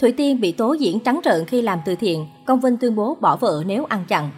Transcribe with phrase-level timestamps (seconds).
[0.00, 3.16] Thủy Tiên bị tố diễn trắng trợn khi làm từ thiện, Công Vinh tuyên bố
[3.20, 4.30] bỏ vợ nếu ăn chặn.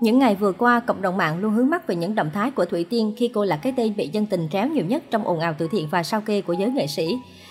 [0.00, 2.64] Những ngày vừa qua, cộng đồng mạng luôn hướng mắt về những động thái của
[2.64, 5.40] Thủy Tiên khi cô là cái tên bị dân tình tréo nhiều nhất trong ồn
[5.40, 7.06] ào từ thiện và sao kê của giới nghệ sĩ.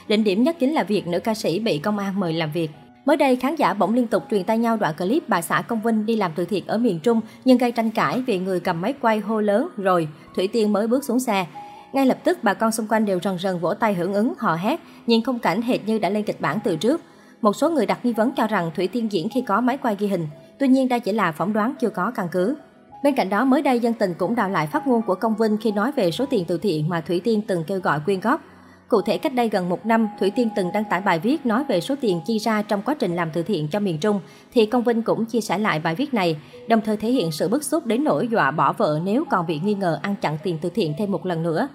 [0.07, 2.71] Đỉnh điểm nhất chính là việc nữ ca sĩ bị công an mời làm việc.
[3.05, 5.81] Mới đây, khán giả bỗng liên tục truyền tay nhau đoạn clip bà xã Công
[5.81, 8.81] Vinh đi làm từ thiện ở miền Trung nhưng gây tranh cãi vì người cầm
[8.81, 11.45] máy quay hô lớn rồi Thủy Tiên mới bước xuống xe.
[11.93, 14.55] Ngay lập tức, bà con xung quanh đều rần rần vỗ tay hưởng ứng, hò
[14.55, 17.01] hét, nhìn khung cảnh hệt như đã lên kịch bản từ trước.
[17.41, 19.95] Một số người đặt nghi vấn cho rằng Thủy Tiên diễn khi có máy quay
[19.99, 20.27] ghi hình,
[20.59, 22.55] tuy nhiên đây chỉ là phỏng đoán chưa có căn cứ.
[23.03, 25.57] Bên cạnh đó, mới đây dân tình cũng đào lại phát ngôn của Công Vinh
[25.57, 28.41] khi nói về số tiền từ thiện mà Thủy Tiên từng kêu gọi quyên góp.
[28.87, 31.63] Cụ thể cách đây gần một năm, Thủy Tiên từng đăng tải bài viết nói
[31.63, 34.19] về số tiền chi ra trong quá trình làm từ thiện cho miền Trung,
[34.53, 36.37] thì Công Vinh cũng chia sẻ lại bài viết này,
[36.67, 39.59] đồng thời thể hiện sự bức xúc đến nỗi dọa bỏ vợ nếu còn bị
[39.63, 41.67] nghi ngờ ăn chặn tiền từ thiện thêm một lần nữa.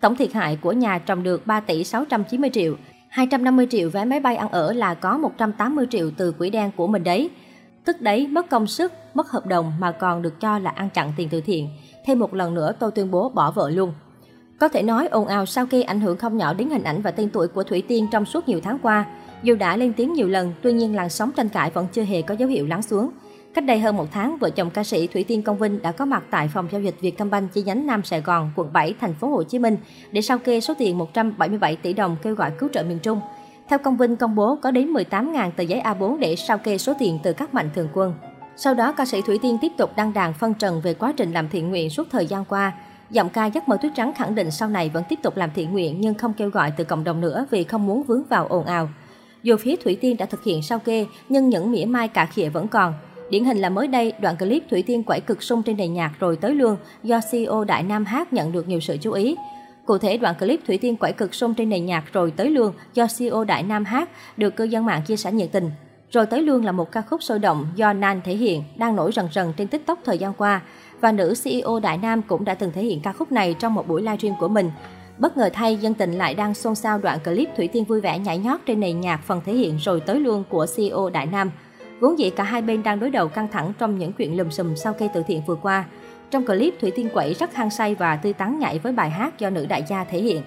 [0.00, 2.74] Tổng thiệt hại của nhà trồng được 3 tỷ 690 triệu,
[3.12, 6.86] 250 triệu vé máy bay ăn ở là có 180 triệu từ quỹ đen của
[6.86, 7.30] mình đấy.
[7.84, 11.12] Tức đấy, mất công sức, mất hợp đồng mà còn được cho là ăn chặn
[11.16, 11.68] tiền từ thiện.
[12.06, 13.92] Thêm một lần nữa tôi tuyên bố bỏ vợ luôn.
[14.60, 17.10] Có thể nói ồn ào sau khi ảnh hưởng không nhỏ đến hình ảnh và
[17.10, 19.06] tên tuổi của Thủy Tiên trong suốt nhiều tháng qua.
[19.42, 22.22] Dù đã lên tiếng nhiều lần, tuy nhiên làn sóng tranh cãi vẫn chưa hề
[22.22, 23.10] có dấu hiệu lắng xuống.
[23.54, 26.04] Cách đây hơn một tháng, vợ chồng ca sĩ Thủy Tiên Công Vinh đã có
[26.04, 29.28] mặt tại phòng giao dịch Vietcombank chi nhánh Nam Sài Gòn, quận 7, thành phố
[29.28, 29.76] Hồ Chí Minh
[30.12, 33.20] để sao kê số tiền 177 tỷ đồng kêu gọi cứu trợ miền Trung.
[33.68, 36.92] Theo Công Vinh công bố có đến 18.000 tờ giấy A4 để sao kê số
[36.98, 38.14] tiền từ các mạnh thường quân.
[38.56, 41.32] Sau đó, ca sĩ Thủy Tiên tiếp tục đăng đàn phân trần về quá trình
[41.32, 42.72] làm thiện nguyện suốt thời gian qua.
[43.10, 45.72] Giọng ca Giấc mơ tuyết trắng khẳng định sau này vẫn tiếp tục làm thiện
[45.72, 48.64] nguyện nhưng không kêu gọi từ cộng đồng nữa vì không muốn vướng vào ồn
[48.64, 48.88] ào.
[49.42, 52.48] Dù phía Thủy Tiên đã thực hiện sao kê, nhưng những mỉa mai cả khịa
[52.48, 52.94] vẫn còn.
[53.32, 56.12] Điển hình là mới đây, đoạn clip Thủy Tiên quẩy cực sung trên nền nhạc
[56.20, 59.36] rồi tới lương do CEO Đại Nam hát nhận được nhiều sự chú ý.
[59.86, 62.74] Cụ thể, đoạn clip Thủy Tiên quẩy cực sung trên nền nhạc rồi tới lương
[62.94, 65.70] do CEO Đại Nam hát được cư dân mạng chia sẻ nhiệt tình.
[66.10, 69.12] Rồi tới lương là một ca khúc sôi động do Nan thể hiện, đang nổi
[69.12, 70.62] rần rần trên TikTok thời gian qua.
[71.00, 73.88] Và nữ CEO Đại Nam cũng đã từng thể hiện ca khúc này trong một
[73.88, 74.70] buổi livestream của mình.
[75.18, 78.18] Bất ngờ thay, dân tình lại đang xôn xao đoạn clip Thủy Tiên vui vẻ
[78.18, 81.50] nhảy nhót trên nền nhạc phần thể hiện rồi tới lương của CEO Đại Nam.
[82.02, 84.74] Vốn dĩ cả hai bên đang đối đầu căng thẳng trong những chuyện lùm xùm
[84.74, 85.84] sau cây từ thiện vừa qua.
[86.30, 89.38] Trong clip, Thủy Tiên Quẩy rất hăng say và tươi tắn nhảy với bài hát
[89.38, 90.42] do nữ đại gia thể hiện.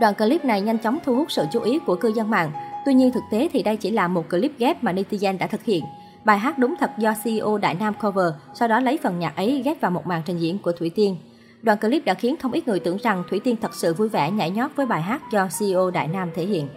[0.00, 2.50] Đoạn clip này nhanh chóng thu hút sự chú ý của cư dân mạng.
[2.86, 5.64] Tuy nhiên thực tế thì đây chỉ là một clip ghép mà netizen đã thực
[5.64, 5.84] hiện.
[6.24, 9.62] Bài hát đúng thật do CEO Đại Nam cover, sau đó lấy phần nhạc ấy
[9.64, 11.16] ghép vào một màn trình diễn của Thủy Tiên.
[11.62, 14.30] Đoạn clip đã khiến không ít người tưởng rằng Thủy Tiên thật sự vui vẻ
[14.30, 16.68] nhảy nhót với bài hát do CEO Đại Nam thể hiện.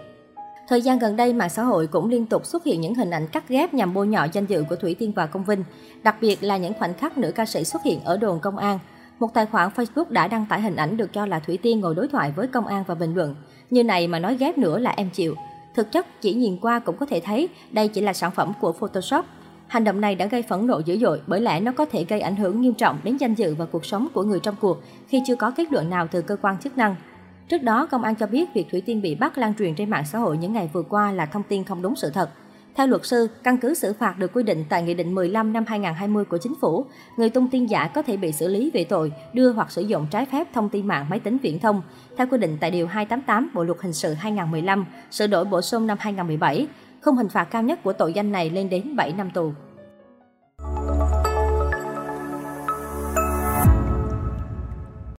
[0.69, 3.27] Thời gian gần đây, mạng xã hội cũng liên tục xuất hiện những hình ảnh
[3.27, 5.63] cắt ghép nhằm bôi nhọ danh dự của Thủy Tiên và Công Vinh,
[6.03, 8.79] đặc biệt là những khoảnh khắc nữ ca sĩ xuất hiện ở đồn công an.
[9.19, 11.95] Một tài khoản Facebook đã đăng tải hình ảnh được cho là Thủy Tiên ngồi
[11.95, 13.35] đối thoại với công an và bình luận.
[13.69, 15.35] Như này mà nói ghép nữa là em chịu.
[15.75, 18.73] Thực chất, chỉ nhìn qua cũng có thể thấy đây chỉ là sản phẩm của
[18.73, 19.25] Photoshop.
[19.67, 22.21] Hành động này đã gây phẫn nộ dữ dội bởi lẽ nó có thể gây
[22.21, 25.21] ảnh hưởng nghiêm trọng đến danh dự và cuộc sống của người trong cuộc khi
[25.27, 26.95] chưa có kết luận nào từ cơ quan chức năng.
[27.49, 30.05] Trước đó, công an cho biết việc Thủy Tiên bị bắt lan truyền trên mạng
[30.05, 32.29] xã hội những ngày vừa qua là thông tin không đúng sự thật.
[32.75, 35.63] Theo luật sư, căn cứ xử phạt được quy định tại Nghị định 15 năm
[35.67, 36.85] 2020 của Chính phủ,
[37.17, 40.07] người tung tin giả có thể bị xử lý về tội đưa hoặc sử dụng
[40.11, 41.81] trái phép thông tin mạng máy tính viễn thông,
[42.17, 45.87] theo quy định tại Điều 288 Bộ Luật Hình sự 2015, sửa đổi bổ sung
[45.87, 46.67] năm 2017.
[47.01, 49.51] Không hình phạt cao nhất của tội danh này lên đến 7 năm tù.